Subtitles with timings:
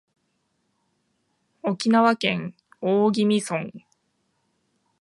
[1.61, 3.69] 沖縄県大宜味村